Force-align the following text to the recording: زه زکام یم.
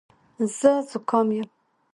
زه 0.57 0.71
زکام 0.89 1.27
یم. 1.37 1.49